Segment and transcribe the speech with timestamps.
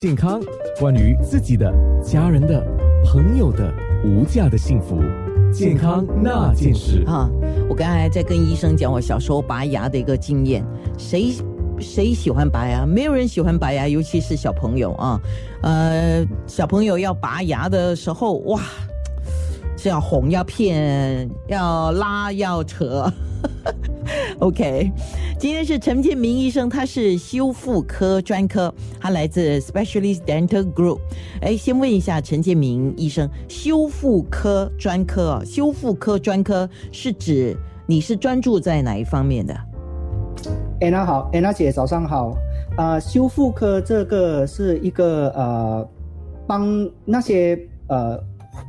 [0.00, 0.40] 健康，
[0.78, 2.64] 关于自己的、家人的、
[3.04, 5.02] 朋友的无价的幸福，
[5.52, 7.28] 健康那件事啊！
[7.68, 10.64] 我刚才在跟医生讲我小时候拔牙的一个经验，
[10.96, 11.32] 谁
[11.80, 12.86] 谁喜欢拔牙？
[12.86, 15.20] 没有人喜欢拔牙，尤其是小朋友啊。
[15.64, 18.60] 呃，小朋友要拔牙的时候，哇，
[19.76, 23.12] 是要哄要骗要拉要扯。
[24.38, 24.92] OK，
[25.38, 30.98] 今天是陈建明医生，他是修复科专科，他来自 Specialist Dental Group。
[31.40, 37.56] 哎，先问一下陈建明医生，修复科专科，修复科专科是指
[37.86, 39.54] 你是专注在哪一方面的？
[40.80, 42.36] 安娜好，安娜姐早上好。
[42.76, 45.88] 啊，修复科这个是一个呃，
[46.48, 48.18] 帮那些呃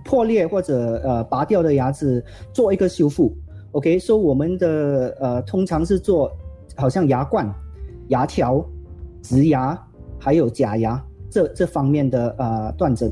[0.06, 3.36] 破裂或者呃拔掉的牙齿做一个修复。
[3.72, 6.32] OK，说我们的呃，通常是做
[6.80, 7.54] 好像牙冠、
[8.08, 8.66] 牙条、
[9.22, 9.78] 植牙，
[10.18, 13.12] 还有假牙这这方面的呃断症。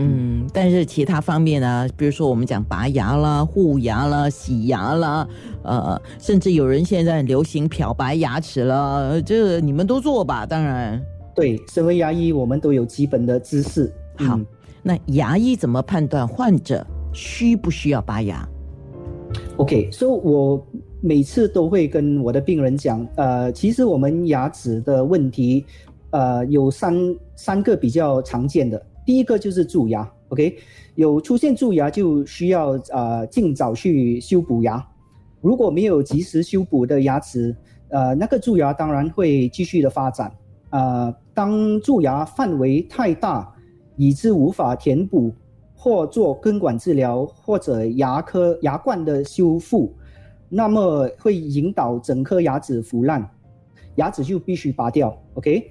[0.00, 5.26] 嗯，但是其他方面呢，比如说我们讲拔牙啦、护牙啦、洗牙啦，
[5.64, 10.46] 呃，甚至有人现在流行漂白牙齿了，这你们都做吧？
[10.46, 11.02] 当然，
[11.34, 13.92] 对，身为牙医，我们都有基本的知识。
[14.18, 14.38] 好，
[14.84, 18.48] 那牙医怎么判断患者需不需要拔牙
[19.56, 20.64] ？OK，所以我
[21.00, 25.64] 每次都会跟我的病人讲，呃，其实我们牙齿的问题，
[26.10, 26.94] 呃，有三
[27.36, 28.84] 三个比较常见的。
[29.06, 30.56] 第一个就是蛀牙，OK，
[30.96, 34.84] 有出现蛀牙就需要呃尽早去修补牙。
[35.40, 37.54] 如果没有及时修补的牙齿，
[37.90, 40.32] 呃，那个蛀牙当然会继续的发展。
[40.70, 43.54] 呃，当蛀牙范围太大，
[43.96, 45.32] 以致无法填补。
[45.80, 49.94] 或做根管治疗，或者牙科牙冠的修复，
[50.48, 53.28] 那么会引导整颗牙齿腐烂，
[53.96, 55.16] 牙齿就必须拔掉。
[55.34, 55.70] OK，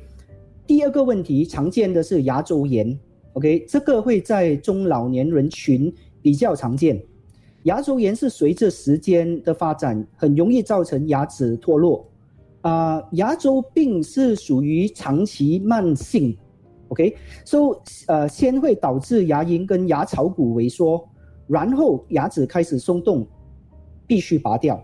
[0.66, 2.98] 第二个问题常见的是牙周炎。
[3.34, 7.02] OK，这个会在中老年人群比较常见。
[7.64, 12.08] 牙周炎是随着时间的发展，很容易造成牙齿脱落。
[12.62, 16.36] 啊，牙周病是属于长期慢性。
[16.90, 21.08] OK，so 呃，先会导致牙龈跟牙槽骨萎缩，
[21.46, 23.28] 然后牙齿开始松动，
[24.08, 24.84] 必须拔掉。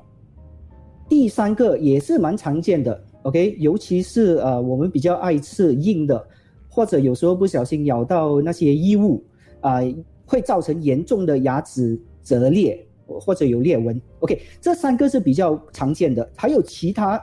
[1.09, 6.23] 第三个也是蛮常见的，OK，尤其是呃我们比较爱吃硬的，
[6.69, 9.23] 或者有时候不小心咬到那些异物，
[9.61, 9.79] 啊，
[10.25, 13.99] 会造成严重的牙齿折裂或者有裂纹。
[14.19, 17.21] OK，这三个是比较常见的，还有其他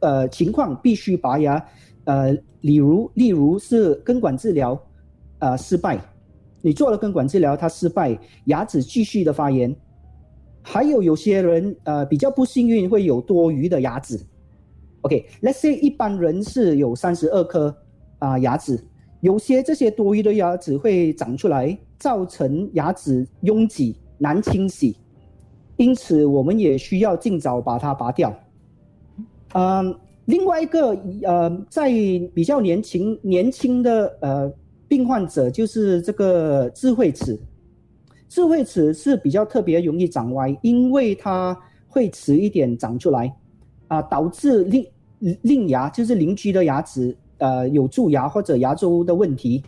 [0.00, 1.64] 呃情况必须拔牙。
[2.04, 4.76] 呃，例如，例如是根管治疗，
[5.38, 6.00] 呃，失败，
[6.62, 9.72] 你做了根管治疗，它失败，牙齿继续的发炎，
[10.62, 14.20] 还有有些人呃比较不幸运会有多余的牙齿。
[15.02, 17.74] OK，Let's say 一般人是有三十二颗
[18.18, 18.78] 啊牙齿，
[19.20, 24.96] 有些这些多余的牙齿会长出来，造成牙齿拥挤难清洗，
[25.76, 28.34] 因此我们也需要尽早把它拔掉。
[29.54, 29.94] 嗯。
[30.26, 31.90] 另外一个呃，在
[32.32, 34.52] 比较年轻年轻的呃
[34.86, 37.36] 病患者，就是这个智慧齿，
[38.30, 41.54] 智慧齿是比较特别容易长歪，因为它
[41.86, 43.30] 会迟一点长出来，
[43.88, 44.86] 啊，导致另
[45.42, 49.62] 另牙就是邻居的牙齿呃有蛀牙或者牙周的问题，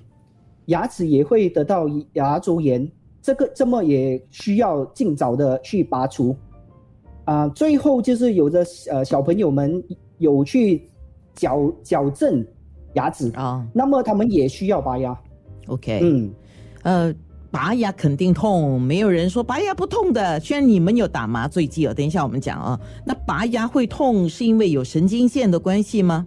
[0.66, 2.90] 牙齿也会得到牙周炎，
[3.20, 6.34] 这个这么也需要尽早的去拔除，
[7.24, 9.84] 啊，最后就是有的呃小朋友们。
[10.18, 10.88] 有去
[11.34, 12.46] 矫矫正
[12.92, 15.18] 牙齿啊，那么他们也需要拔牙。
[15.66, 16.30] OK，嗯，
[16.84, 17.14] 呃，
[17.52, 20.40] 拔牙肯定痛，没有人说拔牙不痛的。
[20.40, 22.80] 虽然你们有打麻醉剂哦，等一下我们讲啊。
[23.04, 26.26] 那拔牙会痛是因为有神经线的关系吗？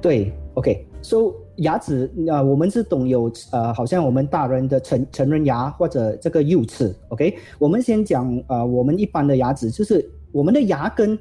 [0.00, 6.92] 对，OK，so 牙齿啊，我们是懂有呃，好像我们大人的成成人牙或者这个幼齿。
[7.10, 11.16] OK，我们先讲呃，我们一般的牙齿就是我们的牙根。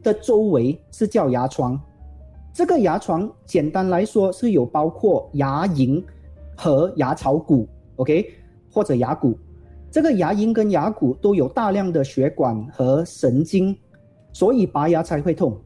[0.00, 1.76] 的周围是叫牙床，
[2.54, 6.00] 这个牙床简单来说是有包括牙龈
[6.56, 8.32] 和牙槽骨，OK，
[8.70, 9.38] 或者牙骨。
[9.90, 13.76] 这个牙龈跟牙骨都有大量的血管和神经，
[14.32, 15.58] 所以拔牙才会痛。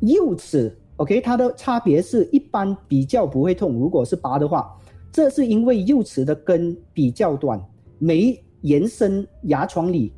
[0.00, 4.74] 幼齿，OK，它的差别是一般比较不会痛，如果是拔的话，
[5.10, 7.60] 这是因为幼齿的根比较短，
[7.98, 10.12] 没延伸牙床里，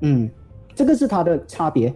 [0.00, 0.30] 嗯。
[0.74, 1.94] 这个是它的差别，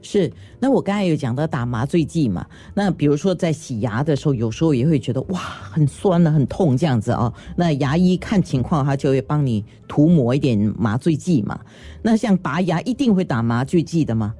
[0.00, 0.32] 是。
[0.60, 2.46] 那我刚才有讲到打麻醉剂嘛？
[2.74, 7.32] 那比如说在洗牙的时候，有时候也会觉得哇，很酸呢，很痛这样子啊。
[7.56, 11.58] 那牙医看情况，他就会帮你涂抹一点麻醉剂嘛。
[12.02, 14.34] 那像拔牙一定会打麻醉剂的吗？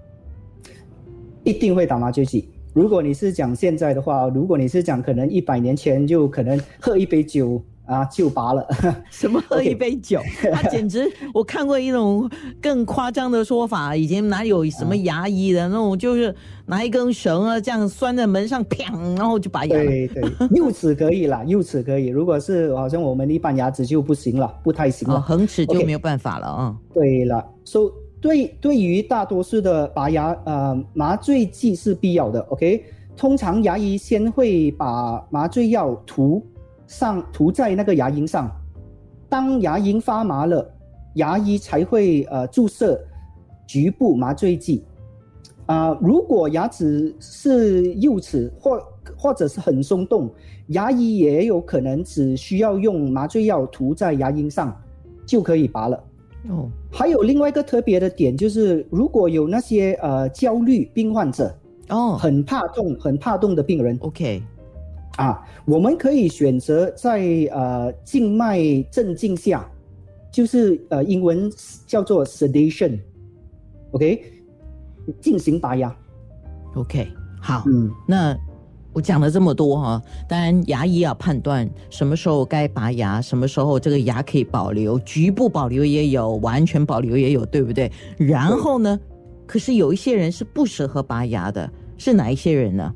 [1.45, 2.49] 一定会打麻醉剂。
[2.75, 8.65] 如果你是讲现在的话，如果你是讲可能一百年前就可能喝一杯酒啊就拔了，
[9.11, 10.21] 什么喝一杯酒？
[10.53, 12.31] 他简直，我看过一种
[12.61, 16.35] 更夸张的说法，以前哪有什么牙医的那种，就是
[16.67, 19.75] 拿一根绳啊，这样拴在门上，啪，然后就拔牙。
[19.77, 20.23] 对对，
[20.55, 22.07] 幼齿可以啦，幼齿可以。
[22.09, 25.21] 如果是好像我们一般牙齿就不行了，不太行哦，了。
[25.23, 26.77] 恒齿就没有办法了啊。
[26.93, 27.91] 对了，so
[28.21, 32.85] 对对于大多数的拔牙，呃，麻醉剂是必要的，OK。
[33.17, 36.41] 通常牙医先会把麻醉药涂
[36.89, 38.51] 上涂在那个牙龈上，
[39.29, 40.69] 当牙龈发麻了，
[41.15, 43.01] 牙医才会呃注射
[43.65, 44.83] 局部麻醉剂。
[45.67, 48.83] 啊、如果牙齿是幼齿或
[49.15, 50.31] 或者是很松动，
[50.69, 54.75] 牙医也有可能只需要用麻醉药涂在牙龈上
[55.27, 56.03] 就可以拔了。
[56.49, 61.55] 哦，还有另外一个特别的点，就是如果有那些呃焦虑病患者，
[61.91, 64.43] 哦很怕痛、很怕痛的病人，OK，
[65.19, 67.21] 啊，我们可以选择在
[67.53, 69.69] 呃静脉镇静下，
[70.33, 71.51] 就是呃英文
[71.87, 74.23] 叫做 sedation，OK，、
[75.21, 75.93] 进行拔牙。
[76.77, 77.09] OK，
[77.41, 78.39] 好，嗯，那
[78.93, 87.91] 我讲了这么多哈、当然牙医要判断什么时候该拔牙，什么时候这个牙可以保留，局部保留也有，完全保留也有，对不对？
[88.17, 89.01] 然后呢，
[89.47, 92.95] 可是有一些人是不适合拔牙的，是哪一些人呢？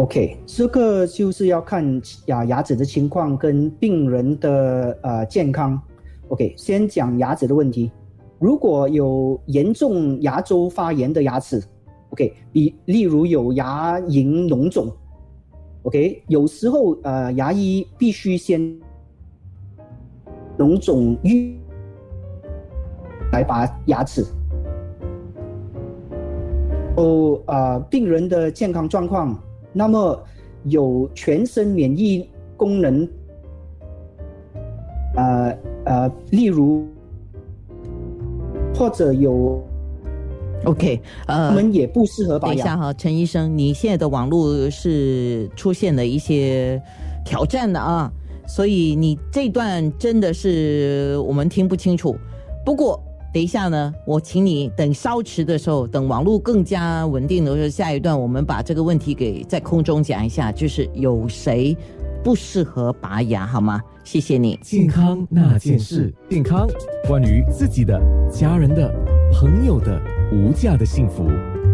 [0.00, 5.78] OK，这个就是要看牙牙齿的情况跟病人的呃健康。
[6.28, 7.92] OK，先讲牙齿的问题。
[8.38, 11.62] 如果有严重牙周发炎的牙齿
[12.12, 14.90] ，OK，比例如有牙龈脓肿
[15.82, 18.58] ，OK，有时候呃牙医必须先
[20.56, 21.52] 脓肿淤
[23.32, 24.24] 来拔牙齿。
[26.96, 29.38] 哦，呃，病人的健康状况，
[29.72, 30.22] 那么
[30.64, 33.08] 有全身免疫功能，
[35.16, 36.86] 呃呃，例如
[38.74, 39.62] 或者有
[40.64, 42.54] OK，呃我呃，们也不适合拔牙。
[42.54, 46.80] 等一下哈，陈医生，你现在的网络是出现了一些
[47.24, 48.12] 挑战的啊，
[48.46, 52.16] 所以你这段真的是我们听不清楚。
[52.64, 53.02] 不过
[53.32, 61.76] 等一下呢，我请你等稍迟的时候，等网络更加稳定的时候，下一段我们把这个问题给在空中讲一下，就是有谁
[62.24, 63.80] 不适合拔牙，好吗？
[64.02, 64.58] 谢谢你。
[64.62, 66.66] 健康那件事，健康
[67.06, 68.00] 关于自己的、
[68.32, 68.92] 家人的、
[69.32, 70.00] 朋友的
[70.32, 71.28] 无价的幸福，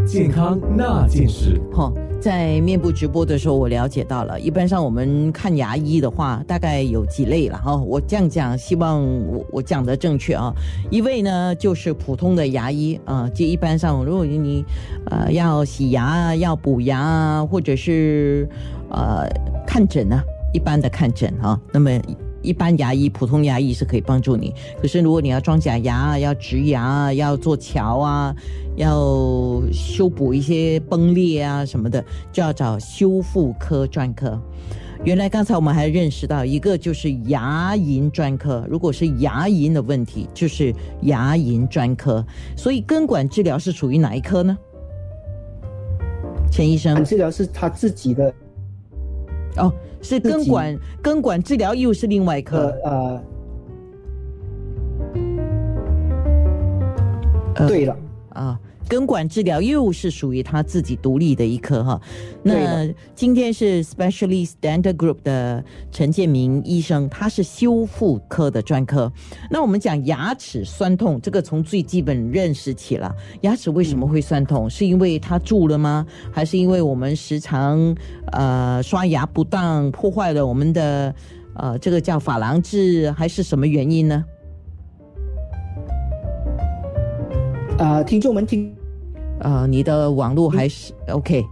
[0.06, 1.60] 健康那件事。
[1.72, 10.54] 哈、在面部直播的时候，我了解到了，一般上我们看牙医的话，大概有几类了哈、我这样讲，希望我我讲的正确啊。
[10.90, 14.64] 一位呢就是普通的牙医啊，就一般上如果你
[15.10, 18.48] 呃要洗牙啊、要补牙啊，或者是
[18.90, 19.28] 呃
[19.66, 20.22] 看诊啊，
[20.52, 21.90] 一般的看诊啊，那么。
[22.46, 28.32] 一般牙医、普通牙医是可以帮助你，可是如果你要装假牙、要植牙、要做桥啊、
[28.76, 32.02] 要修补一些崩裂啊什么的，
[32.32, 34.40] 就要找修复科专科。
[35.04, 40.72] 原来刚才我们还认识到一个就是牙龈专科，如果是牙龈的问题，就是
[41.02, 42.24] 牙龈专科。
[42.56, 44.56] 所以根管治疗是属于哪一科呢？
[46.50, 48.32] 钱医生治疗是他自己的
[49.56, 49.72] 哦，
[50.02, 52.74] 是根管根管治疗又是另外一科。
[52.84, 52.90] 呃。
[52.90, 53.22] 呃，
[57.54, 57.68] 呃。
[57.68, 57.96] 对了，
[58.30, 62.00] 啊，根管治疗又是属于他自己独立的一科哈。
[62.42, 69.12] 那今天是 Specialist Dental Group 的陈建明医生，他是修复科的专科。
[69.50, 73.14] 那我们讲牙齿酸痛，这个从最基本认识起了。
[73.40, 74.70] 牙齿为什么会酸痛？
[74.70, 76.06] 是因为它蛀了吗？
[76.32, 77.96] 还是因为我们时常
[78.32, 81.14] 呃刷牙不当，破坏了我们的
[81.54, 84.24] 呃这个叫珐琅质，还是什么原因呢？
[87.78, 88.74] 呃，听众们听
[89.40, 91.44] 呃，你的网络还是 OK，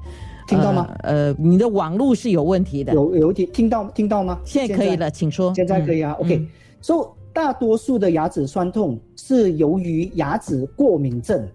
[0.48, 0.88] 听到吗？
[1.00, 2.94] 呃，呃你的网络是有问题的。
[2.94, 4.40] 有有听听到听到吗？
[4.42, 5.52] 现在可以了，请说。
[5.54, 6.16] 现在可以啊。
[6.18, 6.48] 嗯 OK，嗯
[6.80, 11.46] 所以大多数的牙齿酸痛是由于牙齿过敏症。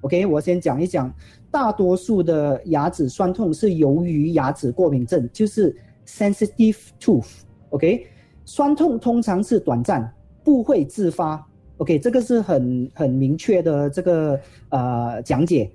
[0.00, 1.12] OK，我先讲一讲，
[1.50, 5.76] 大多数的牙齿酸痛是由于牙齿过敏症，就是
[6.06, 7.42] sensitive tooth。
[7.70, 8.06] OK，
[8.46, 10.10] 酸痛通常是短暂，
[10.42, 11.46] 不会自发。
[11.78, 15.70] OK，这个是很很明确的这个呃讲解。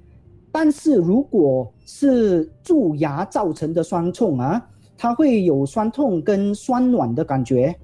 [0.52, 7.76] 但是如果是蛀牙造成的酸痛啊，它会有酸痛跟酸软的感觉，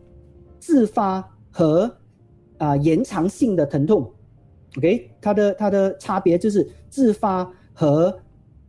[0.59, 1.93] 自发和
[2.57, 4.09] 啊、延长性的疼痛。
[4.77, 8.17] OK，它的它的差别就是自发和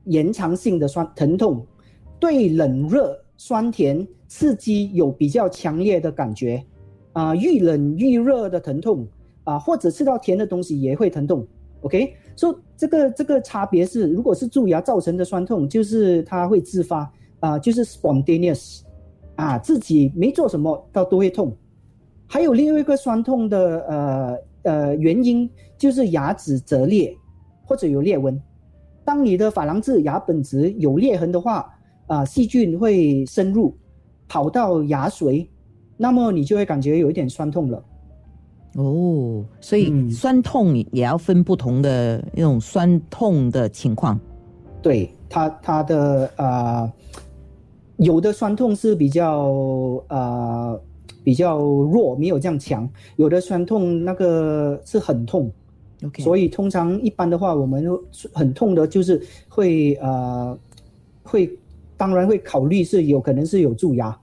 [0.05, 1.65] 延长性的酸疼痛，
[2.21, 6.62] 对冷热酸甜刺激有比较强烈的感觉，
[7.12, 9.07] 啊，遇冷遇热的疼痛，
[9.47, 11.47] 啊，或者吃到甜的东西也会疼痛。
[11.83, 18.81] OK，所以这个这个差别是，如果是蛀牙造成的酸痛，就是它会自发，啊，就是 spontaneous，
[19.37, 21.57] 啊，自己没做什么，它都会痛。
[22.26, 25.49] 还有另外一个酸痛的呃呃原因，
[25.79, 27.17] 就是牙齿折裂
[27.65, 28.41] 或者有裂纹。
[29.05, 31.73] 当你的珐琅质牙本质有裂痕的话，
[32.09, 33.76] 啊，细菌会深入，
[34.26, 35.47] 跑到牙髓，
[35.97, 37.85] 那么你就会感觉有一点酸痛了。
[38.76, 44.21] 哦，所以酸痛也要分不同的那种酸痛的情况。
[44.83, 46.92] 对，它它的呃，
[47.97, 49.50] 有的酸痛是比较
[50.09, 50.78] 呃
[51.25, 55.50] 比较弱，没有这样强；有的酸痛那个是很痛。
[56.04, 57.85] OK，所以通常一般的话，我们
[58.35, 60.56] 很痛的，就是会呃，
[61.23, 61.50] 会
[61.97, 64.14] 当然会考虑是有可能是有蛀牙。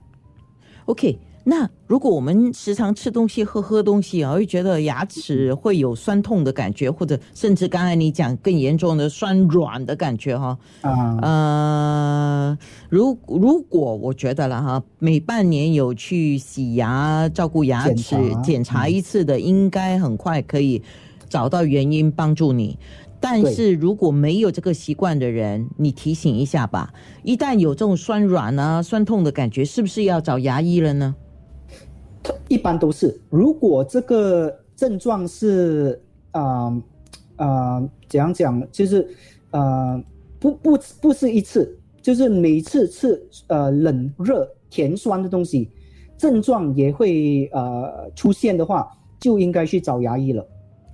[0.84, 10.58] OK，那如果我们时常吃东西、喝喝东西啊，会觉得牙齿会有酸痛的感觉，或者甚至刚才你讲更严重的酸软的感觉哈。
[10.80, 11.18] 啊。
[11.22, 12.58] 呃，
[12.88, 20.82] 如如果我觉得了哈，每半年有去洗牙、照顾牙齿、检查一次的，应该很快可以。
[21.26, 22.78] 找到原因帮助你，
[23.18, 26.92] 但是如果没有这个习惯的人，你提醒一下吧。
[27.24, 31.12] 一旦有这种酸软啊、酸痛的感觉，是不是要找牙医了呢？
[32.48, 33.18] 一般都是。
[33.30, 36.00] 如果这个症状是
[36.32, 36.82] 啊
[37.36, 39.08] 啊怎样讲，就是
[39.50, 40.02] 呃
[40.38, 45.70] 不不不是一次，就是每次吃呃冷热甜酸的东西，
[46.18, 48.88] 症状也会呃出现的话，
[49.20, 50.46] 就应该去找牙医了。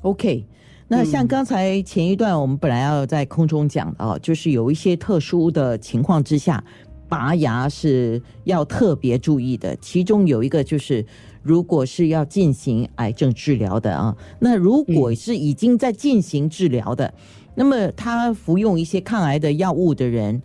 [0.03, 0.45] OK，
[0.89, 6.63] 那像刚才前一段我们本来要在空中讲的哦，就是有一些特殊的情况之下，
[7.09, 9.77] 拔牙是要特别注意的。
[9.77, 11.05] 其中有一个就是，
[11.43, 17.13] 如果是要进行癌症治疗的啊，那如果是已经在进行治疗的，
[17.55, 20.41] 那么他服用一些抗癌的药物的人，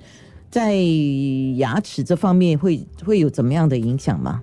[0.50, 0.76] 在
[1.58, 4.42] 牙齿这方面会会有怎么样的影响吗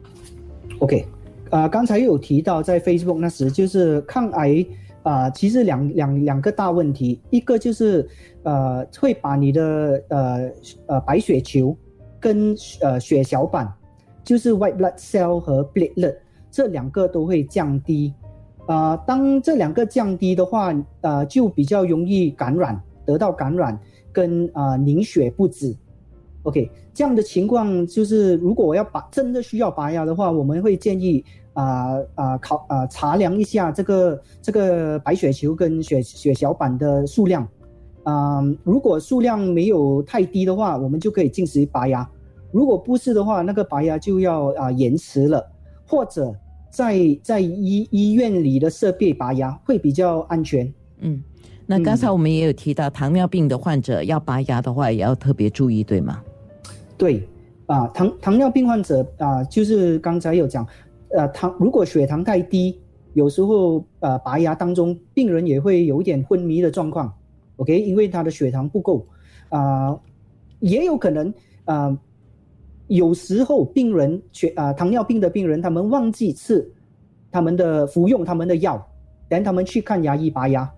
[0.81, 1.07] ？OK，
[1.51, 4.65] 啊，刚才有提到在 Facebook 那时就是抗癌。
[5.05, 8.09] 啊，其实两两两个大问题，一个就是
[8.45, 10.51] 呃会把你的呃
[10.87, 11.77] 呃白血球
[12.21, 13.69] 跟呃血小板，
[14.23, 16.15] 就是 white blood cell 和 platelet
[16.53, 18.15] 这两个都会降低，
[18.67, 23.77] 啊，当这两个降低的话，呃就比较容易感染，得到感染
[24.13, 25.75] 跟啊凝血不止。
[26.45, 31.25] OK，这样的情况就是如果我要拔真的需要拔牙的话，我们会建议。
[31.55, 37.47] 啊啊考啊查量一下这个这个白血球跟血血小板的数量，
[38.05, 42.09] 啊，如果数量没有太低的话，我们就可以进行拔牙；
[42.53, 45.47] 如果不是的话，那个拔牙就要啊延迟了，
[45.93, 46.35] 或者
[46.71, 50.73] 在在医医院里的设备拔牙会比较安全。
[51.01, 51.23] 嗯，
[51.67, 56.23] 那刚才我们也有提到，糖尿病的患者要拔牙的话，也要特别注意，对吗？
[56.97, 57.29] 对，
[57.67, 60.67] 啊糖糖尿病患者啊，就是刚才有讲。
[61.11, 62.81] 呃，糖如果血糖太低，
[63.13, 67.13] 有时候呃拔牙当中，病人也会有一点昏迷的状况
[67.57, 69.07] ，OK，因为他的血糖不够，
[69.51, 69.95] 啊，
[70.61, 71.35] 也有可能
[71.67, 71.95] 啊，
[72.95, 76.71] 有时候病人血啊糖尿病的病人，他们忘记吃
[77.31, 78.87] 他们的服用他们的药，
[79.29, 80.71] 等他们去看牙医拔牙，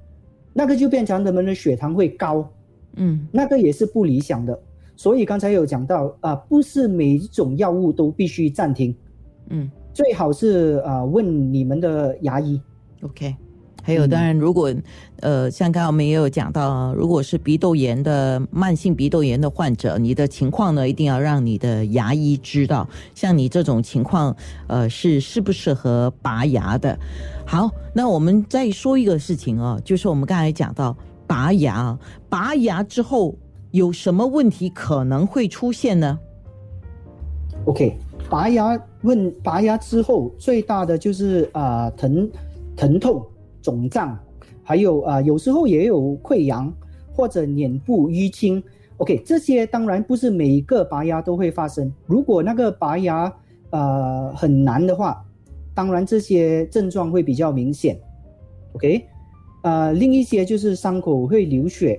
[0.52, 2.48] 那个就变成他们的血糖会高，
[2.96, 4.58] 嗯，那个也是不理想的，
[4.96, 8.94] 所以刚才有讲到啊，不是每一种药物都必须暂停，
[9.48, 9.70] 嗯。
[9.92, 12.60] 最好是啊，问你们的牙医。
[13.02, 13.32] OK，
[13.86, 14.74] 还有当然，如果
[15.20, 22.88] 呃，像刚刚我们也有讲到，如果是鼻窦炎的慢性鼻窦炎的患者，你的情况呢，一定要让你的牙医知道。
[23.14, 24.34] 像你这种情况，
[24.66, 26.98] 呃，是适不适合拔牙的？
[27.46, 31.98] 好，那我们再说一个事情啊，就是我们刚才讲到拔牙，
[32.30, 33.36] 拔牙之后
[33.70, 36.18] 有什么问题可能会出现呢
[37.66, 37.98] ？OK。
[38.30, 42.28] 拔牙问拔牙之后最大的就是啊疼
[42.74, 43.22] 疼痛
[43.64, 44.16] 肿胀，
[44.62, 46.70] 还有啊有时候也有溃疡
[47.14, 48.62] 或者脸部淤青。
[48.98, 51.90] OK，这些当然不是每一个拔牙都会发生。
[52.06, 53.32] 如果那个拔牙
[53.70, 55.24] 呃很难的话，
[55.74, 57.98] 当然这些症状会比较明显。
[58.74, 59.02] OK，
[59.62, 61.98] 呃另一些就是伤口会流血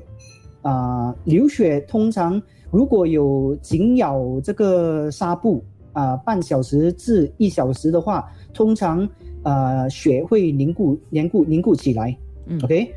[0.62, 5.64] 啊流血通常如果有紧咬这个纱布。
[5.96, 9.10] 啊，半小时至一小时的话，通常
[9.46, 12.14] 呃血会凝固、凝固、凝固起来。
[12.48, 12.92] 嗯，OK，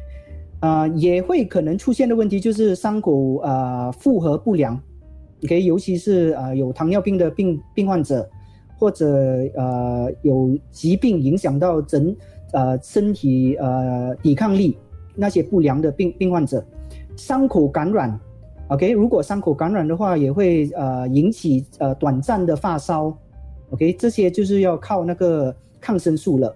[0.60, 4.78] 呃、也会可能出现的问题就是伤口呃负荷不良
[5.44, 8.28] ，OK，尤其是呃有糖尿病的病病患者，
[8.76, 9.06] 或者
[9.54, 12.14] 呃有疾病影响到整
[12.52, 14.76] 呃身体呃抵抗力
[15.14, 16.62] 那些不良的病病患者，
[17.16, 18.20] 伤口感染
[18.68, 23.16] ，OK，如果伤口感染的话，也会呃引起呃短暂的发烧
[23.70, 26.54] ，OK，这些就是要靠那个抗生素了。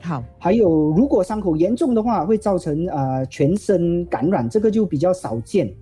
[0.00, 5.72] 好，还有，如果伤口严重的话，会造成呃全身感染，这个就比较少见。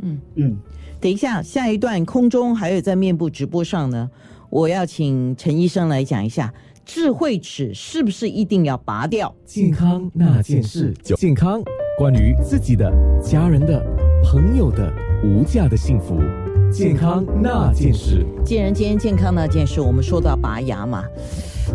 [0.00, 0.56] 嗯，嗯，
[1.00, 4.10] 等一下，下一段空中还有在面部直播上呢，
[4.50, 6.52] 我要请陈医生来讲一下
[6.84, 9.32] 智慧齿是不是一定要拔掉？
[9.44, 11.62] 健康那件事，健康
[11.96, 12.92] 关于自己的、
[13.22, 13.80] 家人的、
[14.24, 14.92] 朋友的
[15.22, 16.18] 无价的幸福，
[16.74, 18.26] 健康那件事。
[18.44, 21.04] 既然今天健康那件事，我们说到拔牙嘛，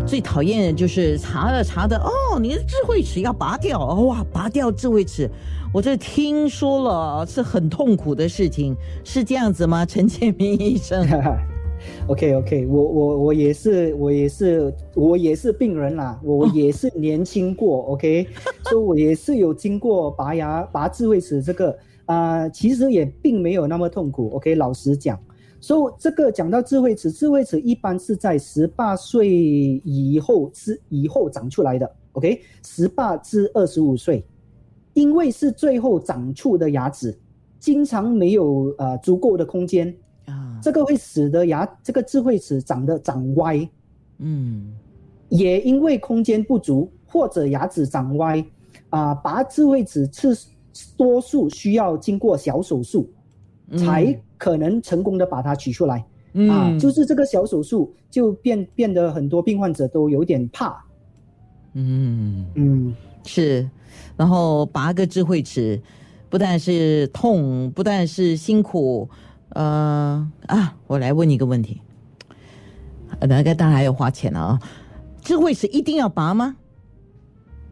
[0.06, 5.26] 最讨厌的就是查了查的哦，你的智慧齿要拔掉，哦哇，拔掉智慧齿，
[5.72, 9.86] 我这听说了是很痛苦的事情，是这样子吗？
[9.86, 11.08] 陈建明医生，
[12.06, 18.28] OK OK，我我我也是我也是我也是病人啦，我也是年轻过、OK，
[18.68, 21.74] 所以我也是有经过拔牙拔智慧齿这个
[22.10, 25.16] 啊、其实也并没有那么痛苦 OK，老实讲，
[25.60, 29.28] 所以这个讲到智慧齿，智慧齿一般是在十八岁
[29.84, 34.26] 以后是以后长出来的 OK，十八至二十五岁，
[34.92, 37.16] 因为是最后长出的牙齿，
[37.60, 39.94] 经常没有呃足够的空间。
[40.26, 43.68] 啊，这个会使得牙这个智慧齿长得长歪，
[44.18, 44.74] 嗯。
[45.28, 48.44] 也因为空间不足或者牙齿长歪，
[48.88, 50.36] 啊、拔智慧齿是
[50.96, 53.10] 多数需要经过小手术
[53.76, 56.04] 才可能成功的把它取出来、
[56.48, 60.84] 啊，就是这个小手术就变变得很多病患者都有点怕，
[61.74, 62.46] 嗯。
[62.54, 63.68] 嗯，是，
[64.16, 65.80] 然后拔个智慧齿，
[66.28, 69.08] 不但是痛，不但是辛苦，
[69.50, 71.80] 呃啊，我来问你一个问题，
[73.18, 74.60] 呃那个当然还要花钱了啊，
[75.22, 76.56] 智慧齿一定要拔吗？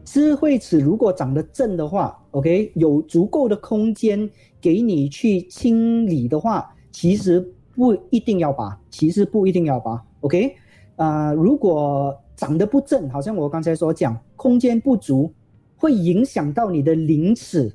[0.05, 4.29] 智慧齿如果长得正的话，OK，有足够的空间
[4.61, 7.39] 给你去清理的话，其实
[7.75, 10.55] 不一定要拔，其实不一定要拔，OK，
[10.95, 15.31] 啊、如果长得不正，好像我刚才所讲，空间不足，
[15.77, 17.73] 会影响到你的邻齿，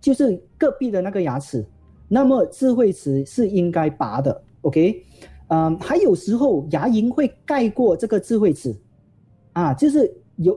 [0.00, 1.64] 就是隔壁的那个牙齿，
[2.08, 5.04] 那么智慧齿是应该拔的，OK，
[5.48, 8.74] 嗯、还有时候牙龈会盖过这个智慧齿，
[9.52, 10.52] 啊，就是有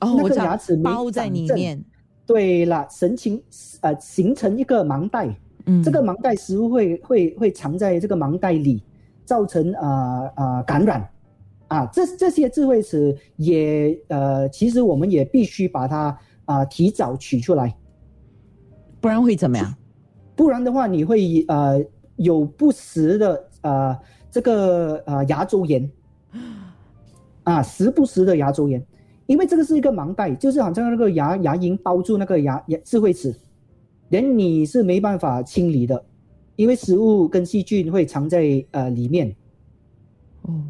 [0.00, 1.84] 哦，那个牙齿没包在里面，
[2.26, 3.42] 对了，神情
[3.80, 5.28] 呃形成一个盲袋，
[5.66, 8.82] 嗯，这个盲袋食物会会会藏在这个盲袋里，
[9.24, 11.08] 造成呃呃感染，
[11.68, 17.74] 啊，这这些智慧齿也呃，其实我们也必须把它啊、提早取出来，
[19.00, 19.74] 不然会怎么样？
[20.34, 21.82] 不然的话你会呃
[22.16, 23.98] 有不时的呃
[24.30, 25.90] 这个呃牙周炎，
[27.44, 28.84] 啊，时不时的牙周炎，
[29.32, 33.34] 因为这个是一个盲袋，就是好像那个牙牙龈包住那个牙牙智慧齿，
[34.10, 36.04] 连你是没办法清理的，
[36.54, 39.34] 因为食物跟细菌会藏在呃里面。
[40.42, 40.60] 哦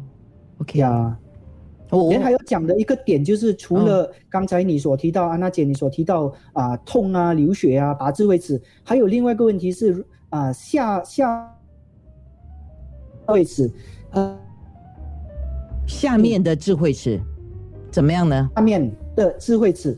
[0.59, 1.19] ，OK，啊。
[1.89, 11.53] 我连还要讲的一个点就是，除了刚才你所提到安娜姐你所提到啊、痛啊流血啊拔智慧齿，还有另外一个问题是啊、下下
[13.27, 13.69] 位齿
[14.11, 14.39] 呃
[15.85, 17.21] 下面的智慧齿
[17.93, 18.49] 怎么样呢？
[18.55, 19.95] 下面的智慧齿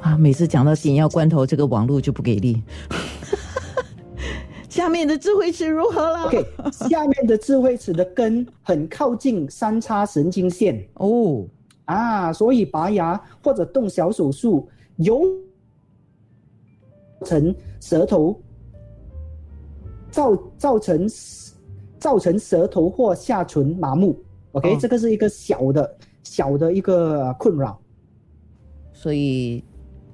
[0.00, 2.62] 啊，每次讲到紧要关头，这个网络就不给力。
[4.70, 6.46] 下面的智慧齿如何了 OK，
[6.88, 11.44] 下面的智慧齿的根很靠近三叉神经线哦，
[11.84, 15.24] 啊，所以拔牙或者动小手术有
[17.22, 18.40] 成舌头
[20.10, 21.06] 造造成
[21.98, 24.18] 造成舌头或下唇麻木。
[24.56, 27.78] OK，、哦这个是一个小的小的一个呃困扰。
[28.92, 29.62] 所以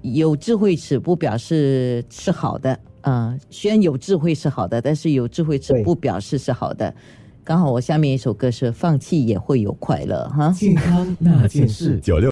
[0.03, 6.93] 有智慧齿不表示是好的，啊，虽然有智慧是好的，但是有智慧齿不表示是好的。
[7.45, 10.51] 刚好我下面一首歌是《放弃也会有快乐》哈。
[10.55, 12.31] 健康那件事，九六。